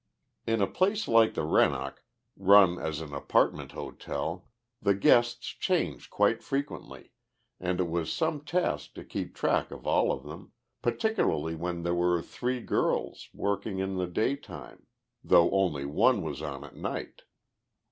In 0.47 0.63
a 0.63 0.67
place 0.67 1.07
like 1.07 1.35
the 1.35 1.43
Rennoc, 1.43 1.97
run 2.35 2.79
as 2.79 3.01
an 3.01 3.13
apartment 3.13 3.73
hotel, 3.73 4.47
the 4.81 4.95
guests 4.95 5.45
change 5.49 6.09
quite 6.09 6.41
frequently, 6.41 7.11
and 7.59 7.79
it 7.79 7.87
was 7.87 8.11
some 8.11 8.41
task 8.43 8.95
to 8.95 9.03
keep 9.03 9.35
track 9.35 9.69
of 9.69 9.85
all 9.85 10.11
of 10.11 10.23
them, 10.23 10.53
particularly 10.81 11.53
when 11.53 11.83
there 11.83 11.93
were 11.93 12.19
three 12.23 12.61
girls 12.61 13.29
working 13.31 13.77
in 13.77 13.97
the 13.97 14.07
daytime, 14.07 14.87
though 15.23 15.51
only 15.51 15.85
one 15.85 16.23
was 16.23 16.41
on 16.41 16.63
at 16.63 16.75
night. 16.75 17.21